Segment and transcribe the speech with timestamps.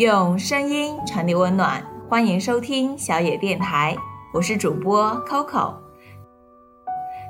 [0.00, 3.94] 用声音传递温暖，欢迎收听小野电台，
[4.32, 5.74] 我是主播 Coco。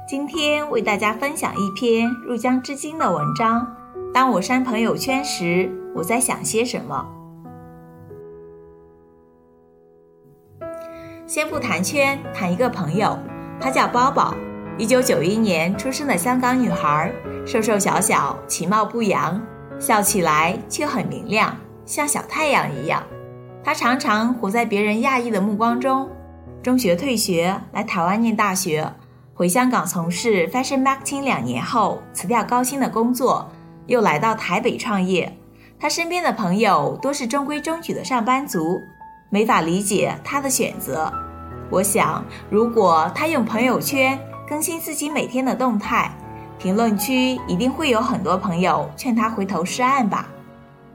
[0.08, 3.66] 今天为大家分享一篇入江之鲸的文章。
[4.14, 7.04] 当我删朋友圈时，我在想些什么？
[11.26, 13.18] 先不谈圈，谈一个朋友，
[13.60, 14.32] 她叫包包，
[14.78, 17.12] 一九九一年出生的香港女孩，
[17.44, 19.42] 瘦瘦小小，其貌不扬，
[19.80, 21.56] 笑起来却很明亮，
[21.90, 23.02] 像小太阳一样。
[23.64, 26.08] 他常常活在别人讶异的目光中。
[26.62, 28.88] 中学退学，来台湾念大学，
[29.34, 33.50] 回香港从事 fashion marketing 两年后，辞掉高薪的工作，
[33.86, 35.36] 又来到台北创业。
[35.80, 38.80] 他身边的朋友多是中规中矩的上班族。
[39.28, 41.12] 没法理解他的选择。
[41.70, 44.16] 我想，如果他用朋友圈
[44.48, 46.10] 更新自己每天的动态，
[46.56, 50.28] 评论区一定会有很多朋友劝他回头是岸吧。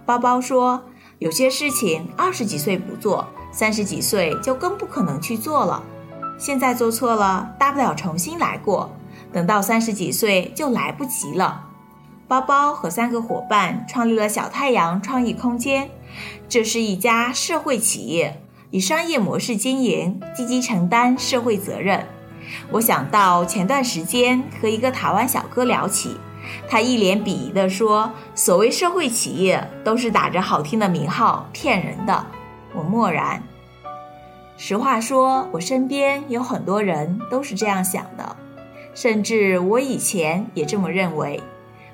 [0.05, 0.83] 包包说，
[1.19, 5.81] 有些事情二十几岁不做，三十几岁就更不可能去做了。
[6.37, 8.93] 现在做错了，大不了重新来过，
[9.31, 11.69] 等到三十几岁就来不及了。
[12.27, 15.89] 包包和三个伙伴创立了小太阳创意空间。
[16.49, 18.41] 这是一家社会企业，
[18.71, 22.05] 以商业模式经营，积极承担社会责任。
[22.71, 26.17] 我想到前段时间和一个台湾小哥聊起，
[26.67, 32.25] 他一脸鄙夷地说：“所谓社会企业，都是打着好听的名号骗人的。”
[32.73, 33.41] 我默然。
[34.57, 38.35] 实话说，我身边有很多人都是这样想的，
[38.93, 41.41] 甚至我以前也这么认为。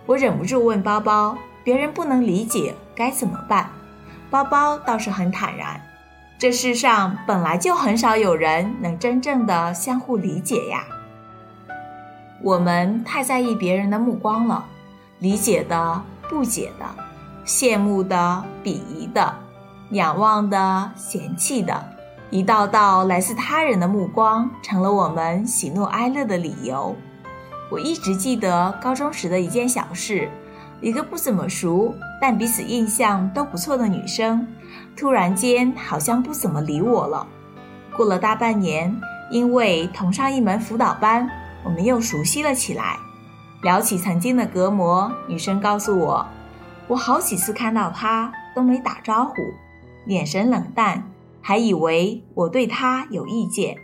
[0.05, 3.69] 我忍不住问包包：“别人不能理解该怎么办？”
[4.29, 5.81] 包包倒是很坦然，
[6.37, 10.85] 这世上本来就很少有人能真正的相互理解呀。
[12.43, 14.65] 我们太在意别人的目光了，
[15.19, 16.85] 理解的、不解的、
[17.45, 19.33] 羡慕的、鄙夷的、
[19.91, 21.83] 仰望的、嫌弃的，
[22.29, 26.95] 一道道来自他人的目光，成了我们喜怒哀乐的理由。
[27.69, 30.29] 我一直记得高中时的一件小事。
[30.81, 34.47] 一个不怎么熟，但彼此印象都不错的女生，
[34.97, 37.27] 突然间好像不怎么理我了。
[37.95, 41.29] 过了大半年，因为同上一门辅导班，
[41.63, 42.97] 我们又熟悉了起来。
[43.61, 46.25] 聊起曾经的隔膜，女生告诉我，
[46.87, 49.35] 我好几次看到她都没打招呼，
[50.07, 51.11] 眼神冷淡，
[51.41, 53.77] 还以为我对她有意见。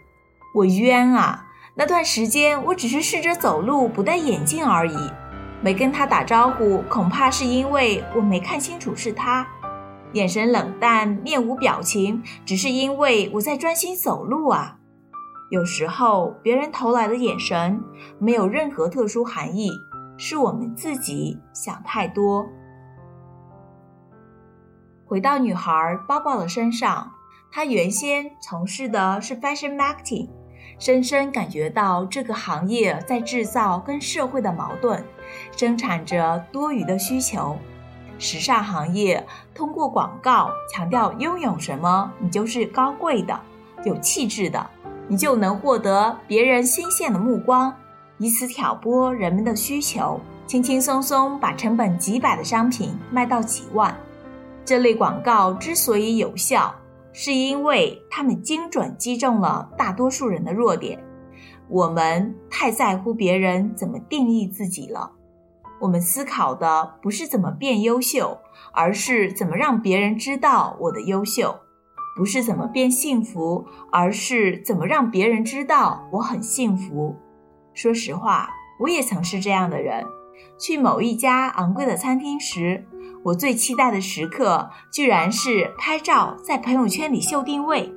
[0.55, 1.45] 我冤啊！
[1.75, 4.97] 那段时间我只是试着走路不戴眼镜而已。
[5.61, 9.47] 没跟他打招呼，恐怕是因为我没看清楚是他，
[10.13, 14.76] 眼神冷淡，面无表情，只是因为我在专心走路啊。
[15.49, 17.81] 有时候别人投来的眼神
[18.19, 19.71] 没有任何特殊含义，
[20.17, 22.45] 是我们自己想太多。
[25.05, 27.11] 回到女孩包包的身上，
[27.49, 30.29] 她原先从事的是 fashion marketing。
[30.79, 35.03] 深深感觉到这个行业在制造跟社会的矛盾，
[35.55, 37.57] 生产着多余的需求。
[38.19, 39.25] 时尚行业
[39.55, 43.39] 通过广告强调拥有什么，你就是高贵的、
[43.85, 44.69] 有气质的，
[45.07, 47.73] 你就能获得别人新鲜的目光，
[48.17, 53.95] 以此挑拨人们的需求，轻轻松松把成本几百的商品卖到几万。
[54.65, 56.73] 这类广告之所以有效。
[57.19, 61.03] 是因为他们精准击中了大多数人的弱点。
[61.67, 65.11] 我们太在乎别人怎么定义自己了。
[65.79, 68.37] 我们思考的不是怎么变优秀，
[68.71, 71.55] 而是怎么让别人知道我的优秀；
[72.17, 77.15] 不是怎么变幸福，而是怎么让别人知道我很幸福。
[77.75, 80.03] 说实话，我也曾是这样的人。
[80.59, 82.83] 去某一家昂贵的餐厅时。
[83.23, 87.91] 我最期待的时刻，居然是拍照在朋友圈里秀定位。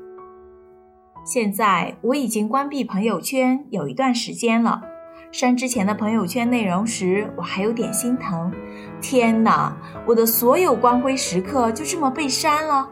[1.25, 4.83] 现在我已经关闭朋友圈有一段时间了，
[5.31, 8.53] 删之前的朋友圈内容时，我还有点心疼。
[9.01, 12.89] 天哪，我的所有光辉时刻就这么被删了？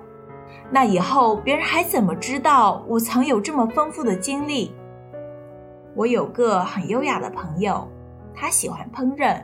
[0.70, 4.72] 那以后别人还怎么知道我曾有这么丰富的经历？
[5.96, 7.88] 我有个很优雅的朋友，
[8.34, 9.42] 他喜欢烹饪，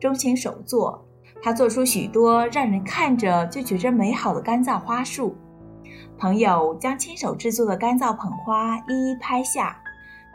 [0.00, 1.06] 钟情手作。
[1.42, 5.36] 他做出许多让人看着就觉着美好的干燥花束，
[6.16, 9.76] 朋友将亲手制作的干燥捧花一一拍下，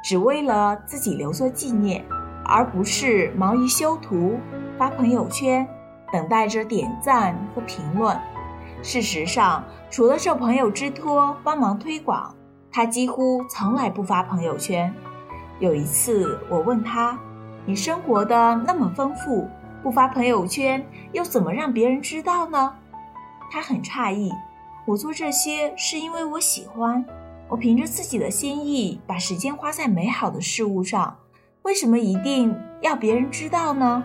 [0.04, 2.04] 只为了自己留作纪念，
[2.46, 4.38] 而不是忙于修图
[4.78, 5.68] 发朋友圈，
[6.12, 8.16] 等待着点赞和评论。
[8.82, 12.34] 事实上，除了受朋友之托帮忙推广，
[12.72, 14.94] 他几乎从来不发朋友圈。
[15.60, 17.18] 有一次，我问他
[17.66, 19.50] ：“你生活的那么丰富？”
[19.84, 22.74] 不发朋友圈，又怎么让别人知道呢？
[23.52, 24.32] 他很诧异，
[24.86, 27.04] 我做这些是因为我喜欢，
[27.48, 31.18] 我凭着自己的心意把时间花在美好的事物上，
[31.62, 34.04] 为什么一定要别人知道呢？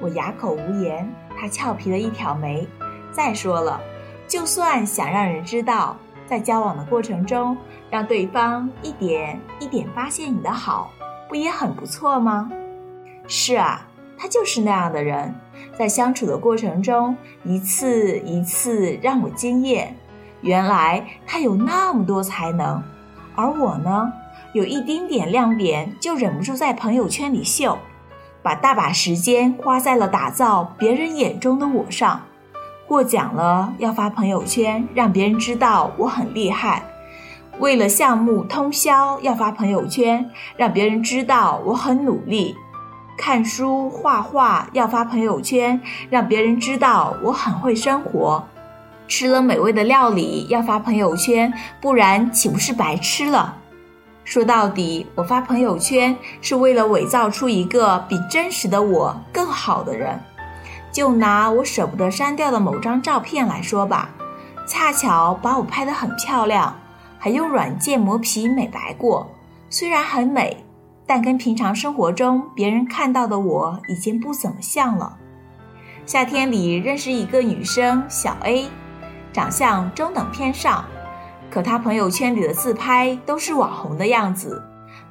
[0.00, 1.10] 我哑口无言。
[1.38, 2.68] 他俏皮了一挑眉。
[3.12, 3.80] 再说了，
[4.28, 5.96] 就算想让人知道，
[6.26, 7.56] 在交往的过程中，
[7.90, 10.90] 让对方一点一点发现你的好，
[11.28, 12.50] 不也很不错吗？
[13.26, 13.86] 是啊，
[14.16, 15.34] 他就是那样的人，
[15.76, 19.96] 在相处的过程中，一次一次让我惊艳。
[20.40, 22.82] 原来他有那么多才能，
[23.34, 24.12] 而我呢，
[24.52, 27.76] 有一丁点亮点就忍不住在朋友圈里秀，
[28.42, 32.22] 把大把时间花在了打造别人眼中的我上。
[32.90, 36.82] 过奖了要发朋友圈，让别人知道我很厉害；
[37.60, 42.52] 为了项目通宵要发朋友圈，让别人知道我很努力；
[43.16, 48.44] 看书画画要发朋友圈，让别人知道我很会生活。
[49.06, 53.54] 吃了美味的料理要发朋友圈，不然岂不是白吃了？
[54.24, 60.18] 说到底，我发朋友圈是为了伪造出一个比真实的我更好的人。
[60.92, 64.10] 就拿我舍不得删掉的某张照片来说吧，
[64.66, 66.76] 恰巧把我拍得很漂亮，
[67.18, 69.30] 还用软件磨皮美白过。
[69.68, 70.64] 虽然很美，
[71.06, 75.16] 但跟平常生活中别人看到的我已经不怎么像了。
[76.04, 78.68] 夏天里认识一个女生小 A。
[79.32, 80.84] 长相中等偏上，
[81.48, 84.60] 可她朋友圈里的自拍都是网红的样子。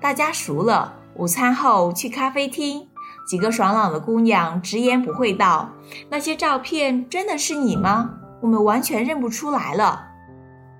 [0.02, 2.88] 大家熟了，午餐后去咖啡厅，
[3.30, 5.70] 几个爽朗的姑娘直言不讳道
[6.10, 8.16] ：“那些照片真的是你吗？
[8.42, 10.08] 我们完全认不出来了。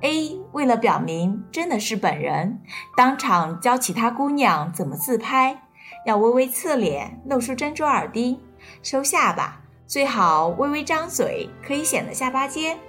[0.02, 2.60] ”A 为了表明真的是本人，
[2.98, 5.62] 当场教其他姑娘怎么自拍：
[6.08, 8.40] 要微微侧脸，露出珍珠耳钉，
[8.82, 12.80] 收下巴，最好微微张嘴，可以显得下巴尖。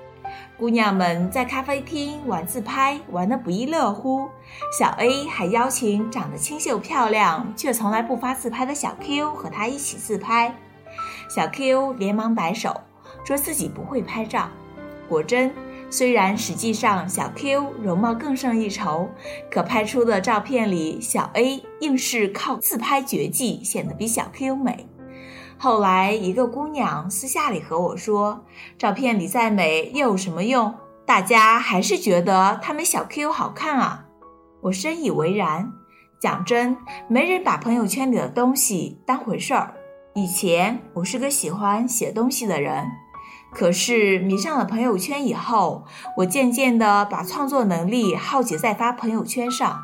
[0.58, 4.26] 姑娘们在咖啡厅玩自拍，玩得不亦乐乎。
[4.76, 10.54] 小 A 还邀请长得清秀漂亮却从来不发自拍的小 Q 和她一起自拍。
[11.28, 12.80] 小 Q 连忙摆手，
[13.24, 14.48] 说自己不会拍照。
[15.08, 15.52] 果真，
[15.90, 19.08] 虽然实际上小 Q 容貌更胜一筹，
[19.50, 24.86] 可拍出的照片里，小 A 硬是靠自拍绝技显得比小 Q 美。
[25.58, 28.44] 后来，一个姑娘私下里和我说
[28.78, 30.74] ：“照片里再美又有什么用？
[31.04, 34.06] 大家还是觉得他们小 Q 好看啊。”
[34.62, 35.72] 我深以为然。
[36.20, 36.76] 讲真，
[37.08, 39.74] 没人把朋友圈里的东西当回事儿。
[40.14, 42.84] 以前我是个喜欢写东西的人，
[43.52, 45.84] 可是迷上了朋友圈以后，
[46.18, 49.80] 我渐渐地把创作能力耗竭在发朋友圈上。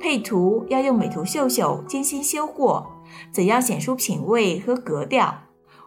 [0.00, 2.90] 配图要用美图秀秀精心修过。
[3.30, 5.32] 怎样显出品味和格调？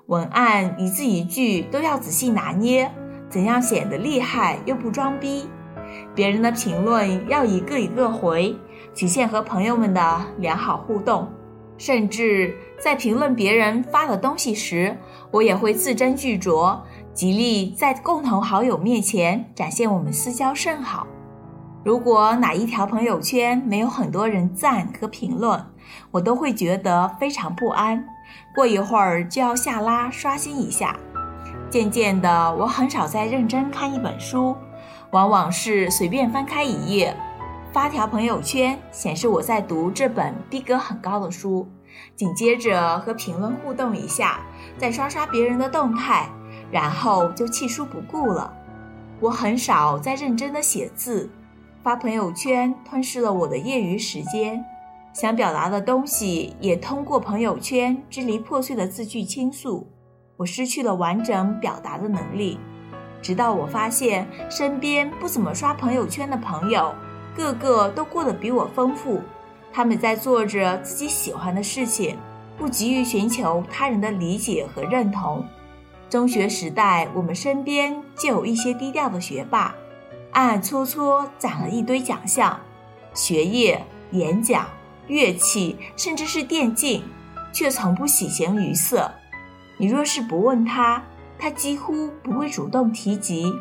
[0.06, 2.90] 文案一字一句都要仔细拿捏。
[3.30, 5.50] 怎样显得厉害又不装逼？
[6.14, 8.56] 别人的评论要一个一个回，
[8.94, 11.28] 体现和朋友们的良好互动。
[11.78, 14.96] 甚至在评论别人发的东西时，
[15.30, 16.80] 我也会字斟句酌，
[17.14, 21.06] 极力在共同好友面前展现我们私交甚好。
[21.84, 25.62] 如果哪一条朋友圈没有很多人赞和评论，
[26.12, 28.04] 我都会觉得非常不安。
[28.56, 30.96] 过一会儿就要下拉刷新一下。
[31.70, 34.56] 渐渐的，我很少再认真看一本书，
[35.16, 37.16] 往往是随便翻开一页，
[37.72, 41.66] 发条朋友圈显示我在读这本逼格很高的书，
[42.18, 44.42] 紧接着和评论互动一下，
[44.78, 46.30] 再刷刷别人的动态，
[46.70, 48.54] 然后就弃书不顾了。
[49.22, 51.30] 我很少再认真的写字。
[51.82, 54.62] 发朋友圈吞噬了我的业余时间，
[55.14, 59.88] 想表达的东西也通过朋友圈支离破碎的字句倾诉，
[60.36, 62.60] 我失去了完整表达的能力。
[63.26, 66.94] 直到我发现身边不怎么刷朋友圈的朋友，
[67.36, 69.20] 个个都过得比我丰富，
[69.74, 72.20] 他们在做着自己喜欢的事情，
[72.56, 75.44] 不急于寻求他人的理解和认同。
[76.08, 79.74] 中学时代，我们身边就有一些低调的学霸。
[80.34, 82.60] 暗暗搓搓攒了一堆奖项，
[83.16, 84.68] 学业、演讲、
[85.08, 87.04] 乐器，甚至是电竞，
[87.52, 89.12] 却从不喜形于色。
[89.78, 91.02] 你若是不问他，
[91.38, 93.54] 他几乎不会主动提及。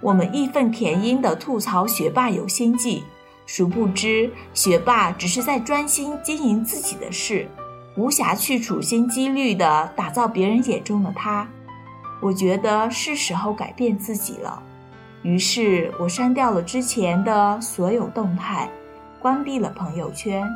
[0.00, 3.04] 我们义愤填膺地吐槽学霸有心计，
[3.46, 7.48] 殊不知学霸只是在专心经营自己的事，
[7.96, 11.48] 无暇去处心积虑地打造别人眼中的他。
[12.20, 14.62] 我觉得是时候改变自己了。
[15.22, 18.68] 于是我删掉了之前的所有动态，
[19.20, 20.46] 关闭了朋友圈。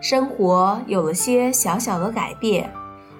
[0.00, 2.72] 生活有了些小小的改变，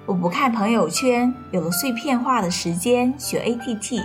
[0.05, 4.03] 我不看朋友圈，有了碎片化的时间学 ATT，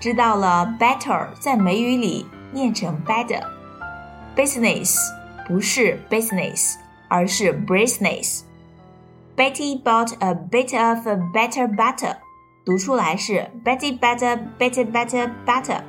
[0.00, 4.96] 知道了 better 在美语里念成 better，business
[5.46, 6.74] 不是 business，
[7.08, 8.40] 而是 business。
[9.36, 12.16] Betty bought a bit of a better butter，
[12.64, 15.80] 读出来是 Betty better better better butter。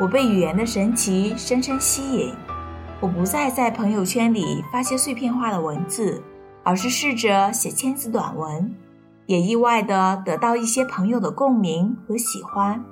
[0.00, 2.34] 我被语言的神奇深深吸引，
[3.00, 6.24] 我不再在朋友圈里发些碎片化的文字，
[6.64, 8.74] 而是试着写千字短文，
[9.26, 12.82] 也意外地得到一些朋友的共鸣和喜欢。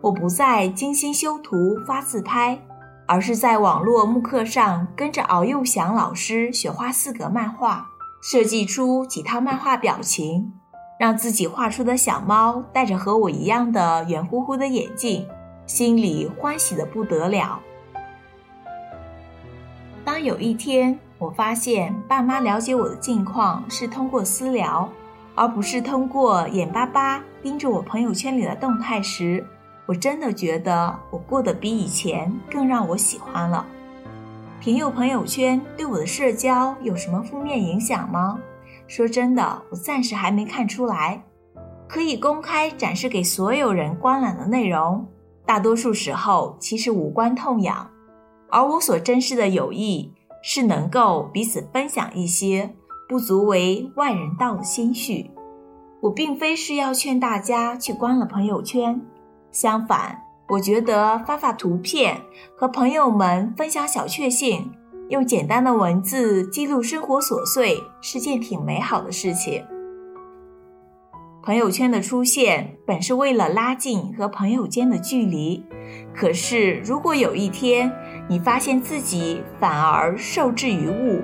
[0.00, 2.58] 我不再精心修图发自拍，
[3.06, 7.86] 而是在网络慕课上跟着敖幼祥老师学画四格漫画。
[8.22, 10.50] 设计出几套漫画表情，
[10.98, 15.26] 让自己画出的小猫戴着和我一样的圆乎乎的眼镜，
[15.66, 17.60] 心里欢喜的不得了。
[20.14, 24.88] 当有一天我发现爸妈了解我的近况是通过私聊，
[25.34, 29.44] 而不是通过眼巴巴盯着我朋友圈里的动态时，
[29.86, 33.66] 我真的觉得我过得比以前更让我喜欢了。
[34.62, 38.38] 朋友朋友圈对我的社交有什么负面影响吗？
[38.86, 41.20] 说真的，我暂时还没看出来。
[41.88, 45.04] 可以公开展示给所有人观览的内容，
[45.44, 47.90] 大多数时候其实无关痛痒。
[48.54, 52.72] 而我所珍视的友谊，是能够彼此分享一些
[53.08, 55.32] 不足为外人道的心绪。
[56.00, 59.00] 我并非是要劝大家去关了朋友圈，
[59.50, 60.22] 相反。
[60.50, 62.20] 我觉得发发图片
[62.56, 64.70] 和朋友们分享小确幸，
[65.08, 69.64] 用简单的文字记录生活琐碎是件挺美好的事情。
[71.44, 75.62] 朋友圈的出现本是为了拉近和朋友间的距离，
[76.14, 77.92] 可是如果有一天
[78.26, 81.22] 你发现自己反而受制于物，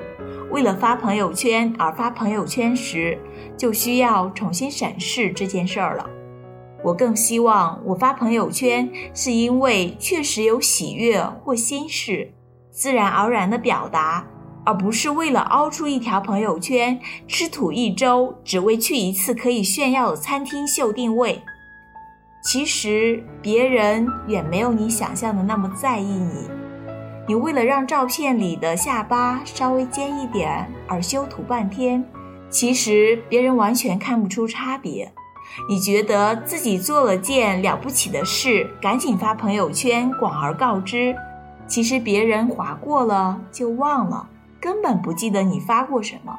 [0.51, 3.19] 为了发朋友圈而发朋友圈时，
[3.57, 6.07] 就需要重新审视这件事儿了。
[6.85, 12.31] 我更希望我发朋友圈，是因为确实有喜悦或心事，
[12.71, 14.27] 自然而然的表达，
[14.71, 16.97] 而不是为了凹出一条朋友圈，
[17.27, 21.43] 吃土一周，只为去一次可以炫耀的餐厅秀定位。
[22.41, 26.49] 其实别人远没有你想象的那么在意你，
[27.27, 32.05] 你为了让照片里的下巴稍微尖一点而修图半天，
[32.49, 35.13] 其实别人完全看不出差别。
[35.69, 41.13] 你觉得自己做了件了不起的事，赶紧发朋友圈广而告之。
[41.67, 44.29] 其实别人划过了就忘了，
[44.61, 46.39] 根本不记得你发过什么。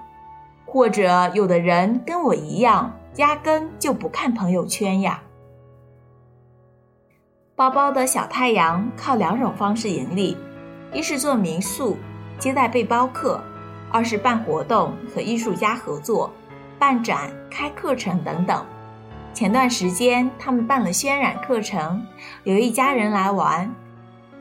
[0.65, 5.21] 或者有的人跟我一样，压根就不看朋友圈呀。
[7.55, 10.37] 包包的小太阳靠两种方式盈利：
[10.93, 11.97] 一是做民宿，
[12.39, 13.39] 接待背包客；
[13.91, 16.31] 二是办活动和艺术家合作，
[16.79, 18.65] 办展、开课程等等。
[19.33, 22.05] 前段时间，他们办了渲染课程，
[22.43, 23.69] 有一家人来玩，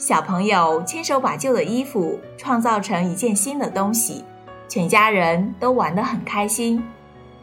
[0.01, 4.25] 小朋友亲手把旧的衣服创造成一件新的东西，
[4.67, 6.83] 全家人都玩得很开心。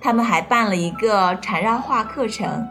[0.01, 2.67] 他们还办了一个缠绕画课程，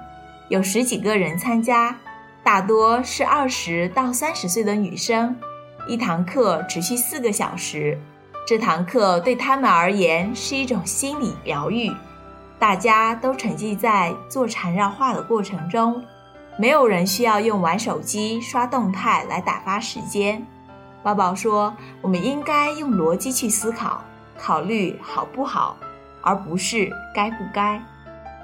[0.48, 1.96] 有十几个人参加，
[2.42, 5.36] 大多是二十到三十岁的女生，
[5.86, 7.96] 一堂课持续四个小时。
[8.44, 11.92] 这堂课对他们而言是一种心理疗愈。
[12.58, 16.02] 大家都沉浸在做缠绕画的过程中，
[16.58, 20.42] 没有人需要用玩手机刷动态来打发时间。
[21.02, 24.02] 宝宝说：“我们应该用逻辑去思考，
[24.38, 25.76] 考虑好不好，
[26.22, 27.80] 而不是该不该。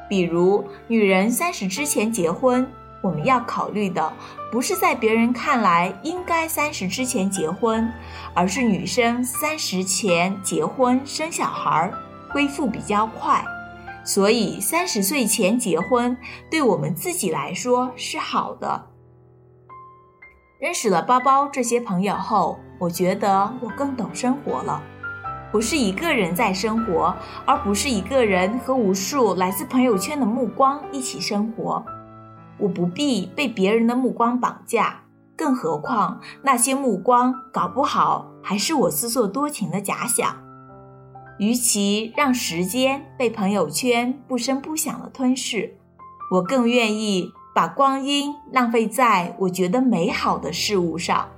[0.08, 4.12] 比如，女人三十之前结婚，我们要考虑的
[4.50, 7.90] 不是在别人看来应该三十之前结婚，
[8.34, 11.90] 而是女生三十前结婚生小孩，
[12.28, 13.42] 恢复比较快。”
[14.04, 16.16] 所以，三十岁前结婚
[16.50, 18.86] 对我们自己来说是好的。
[20.58, 24.82] 认识了包包这些朋友后，我觉得我更懂生活了。
[25.50, 31.84] 不是一个人在生活，而不是一个人和无数来自朋友圈的目光一起生活。
[32.58, 35.02] 我不必被别人的目光绑架，
[35.36, 40.41] 更何况那些目光搞不好还是我自作多情的假想。
[41.38, 45.74] 与其让时间被朋友圈不声不响的吞噬，
[46.30, 51.28] 我更愿意把光阴浪费在我觉得美好的事物上。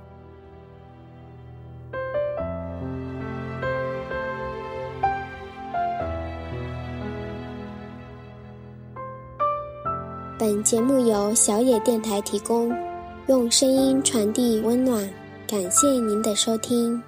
[10.37, 12.71] 本节目由小野电台提供，
[13.27, 15.09] 用声音传递温暖，
[15.47, 17.01] 感谢您的收听。